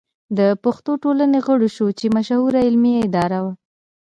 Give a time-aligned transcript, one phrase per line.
[0.37, 3.53] د پښتو ټولنې غړی شو چې مشهوره علمي اداره وه.